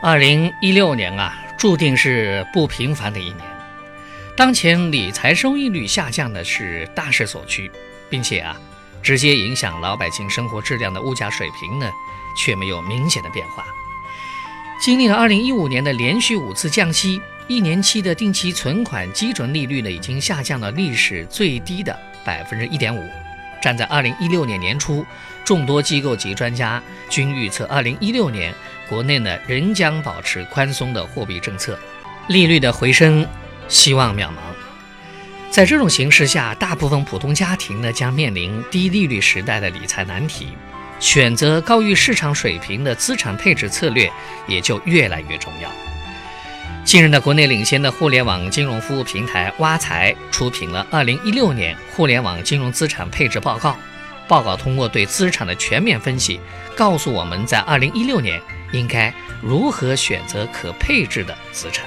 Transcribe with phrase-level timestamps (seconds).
[0.00, 3.38] 二零一六年啊，注定是不平凡的一年。
[4.36, 7.68] 当前理财收益率下降的是大势所趋，
[8.08, 8.56] 并且啊，
[9.02, 11.90] 直接影响老百姓生活质量的物价水平呢，
[12.36, 13.64] 却没有明显的变化。
[14.80, 23.02] 经历了二零一五年的连续五次降息，一年期的定期存款基准利率呢，已经下降到历史最低的百分之一点五。
[23.60, 25.04] 站在二零一六年年初，
[25.44, 28.54] 众多机构及专家均预测，二零一六年
[28.88, 31.78] 国内呢仍将保持宽松的货币政策，
[32.28, 33.26] 利率的回升
[33.68, 34.34] 希望渺茫。
[35.50, 40.48] 在这种形势下，大部分普通家庭呢将面临低利率时代的理财难题，
[41.00, 44.10] 选择高于市场水平的资产配置策略
[44.46, 45.87] 也就越来越重要。
[46.84, 53.70] 近日呢，国内领先的互联网金融服务平台挖财出品了《二零一六年互联网金融资产配置报告》。
[54.26, 56.40] 报告通过对资产的全面分析，
[56.74, 58.40] 告诉我们在二零一六年
[58.72, 59.12] 应该
[59.42, 61.86] 如何选择可配置的资产。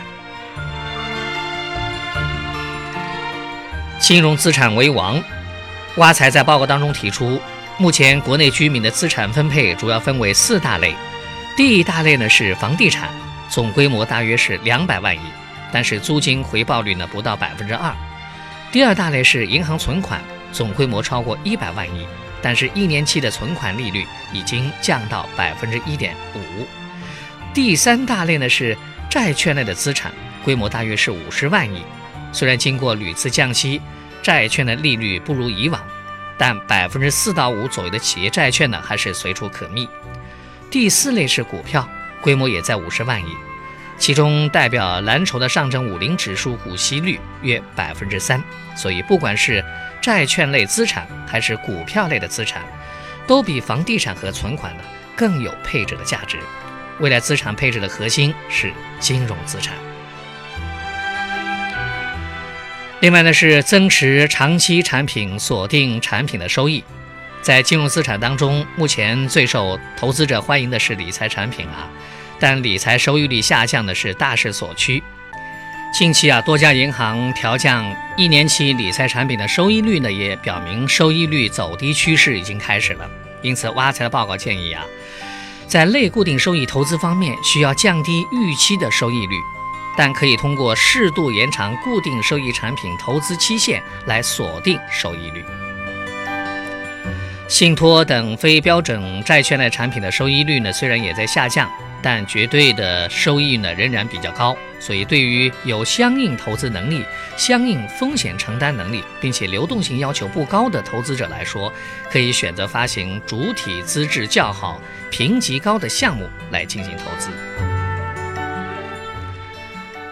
[3.99, 5.21] 金融资产为王，
[5.97, 7.39] 挖财在报告当中提出，
[7.77, 10.95] 目前国内居民的资产分配主要分为四大类。
[11.55, 13.09] 第一大类呢是房地产。
[13.51, 15.19] 总规模大约是两百万亿，
[15.73, 17.93] 但是租金回报率呢不到百分之二。
[18.71, 20.21] 第二大类是银行存款，
[20.53, 22.07] 总规模超过一百万亿，
[22.41, 26.65] 但是一年期的存款利率已经降到百分之一点五。
[27.53, 28.77] 第三大类呢是
[29.09, 30.13] 债券类的资产，
[30.45, 31.83] 规模大约是五十万亿，
[32.31, 33.81] 虽然经过屡次降息，
[34.23, 35.83] 债券的利率不如以往，
[36.37, 39.89] 但百分之四到五左右的企业债券呢还是随处可觅。
[40.69, 41.85] 第四类是股票。
[42.21, 43.35] 规模也在五十万亿，
[43.97, 48.41] 其中代表蓝筹的上证五零指数股息率约百分之三，
[48.75, 49.63] 所以不管是
[50.01, 52.63] 债券类资产还是股票类的资产，
[53.27, 54.83] 都比房地产和存款呢
[55.15, 56.37] 更有配置的价值。
[56.99, 59.73] 未来资产配置的核心是金融资产。
[62.99, 66.83] 另外呢是增持长期产品，锁定产品的收益。
[67.41, 71.89] 在金融资产当中，目前最受投资者欢迎的是理财产品啊，
[72.41, 75.01] 但理财收益率下降的是大势所趋。
[75.93, 77.85] 近期啊，多家银行调降
[78.17, 83.07] 一年期理财产品的收益率呢，也表明收益率走低趋势已经开始了。
[83.43, 84.83] 因此，挖财的报告建议啊，
[85.67, 89.35] 在类固定收益投资方面需要降低预期的收益率，
[89.95, 95.45] 但可以通过适度延长固定收益产品投资期限来锁定收益率。
[97.47, 101.69] 信托等非标准债券类产品的收益率呢，虽然也在下降，
[102.01, 104.57] 但绝对的收益呢仍然比较高。
[104.79, 107.05] 所以，对于有相应投资能力、
[107.37, 111.71] 相应风险承担能力，并且流动性要求不高的投资者来说，
[112.09, 117.29] 可以选择发行主体资质较好、评级高的项目来进行投资。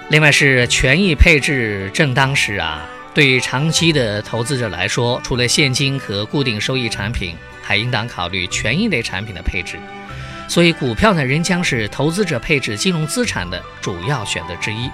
[0.09, 2.87] 另外是权益配置正当时啊。
[3.11, 9.77] 对于长期的投资者来说，除了现金和固定收益产品，还应当考虑权益类产品的配置。
[10.49, 14.89] 所以，股票呢仍将是投资者配置金融资产的主要选择之一。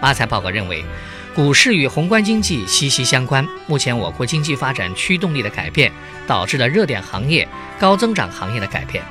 [0.00, 0.84] 阿财报告认为，
[1.32, 3.46] 股市与宏观经济息息相关。
[3.68, 5.92] 目前我国经济发展驱动力的改变，
[6.26, 7.46] 导致了热点行业、
[7.78, 9.04] 高增长行业的改变。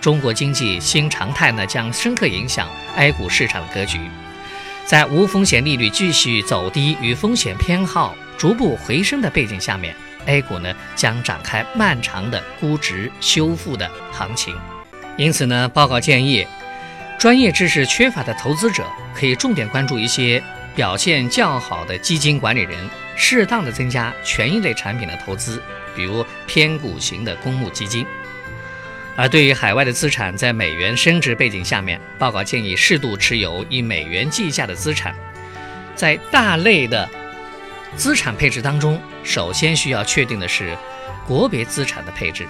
[0.00, 3.98] 中国经济新常态呢，将深刻影响 A 股市场的格局。
[4.86, 9.96] 在无风险利率继续走低与风险偏好逐步回升的背景下面
[10.26, 14.54] ，A 股呢将展开漫长的估值修复的行情。
[15.16, 16.46] 因此呢，报告建议，
[17.18, 20.42] 专业知识缺乏的投资者可以重点关注一些
[20.74, 25.62] 表现较好的基金管理人，适当的增加权益类产品的投资，
[25.94, 28.04] 比如偏股型的公募基金。
[29.16, 35.14] 而对于海外的资产，在美元升值背景下面，报告建议适度持有以美元计价的资产。
[35.94, 37.08] 在大类的
[37.94, 40.76] 资产配置当中，首先需要确定的是
[41.24, 42.44] 国别资产的配置。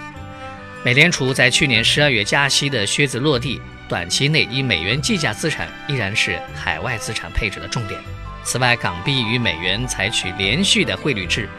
[0.85, 3.59] 美联储在去年十二月加息的靴子落地，
[3.89, 7.99] 短期内以美元计价资产依然是海外资产配置的重点。
[8.43, 11.49] 此外，港币与美元采取连续的汇率制，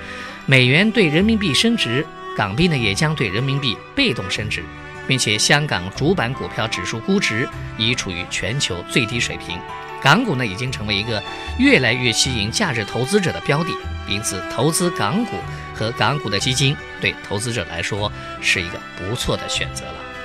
[0.46, 2.06] 美元对人民币升值，
[2.36, 4.62] 港币呢也将对人民币被动升值。
[5.08, 7.48] 并且香港主板股票指数估值
[7.78, 9.56] 已处于全球最低水平，
[10.02, 11.22] 港股呢已经成为一个
[11.60, 13.70] 越来越吸引价值投资者的标的，
[14.08, 15.36] 因此投资港股
[15.76, 20.15] 和港股的基金对投资者来说是一个不错的选择了。